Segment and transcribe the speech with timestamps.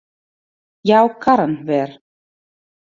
[0.89, 1.91] Jou karren wer.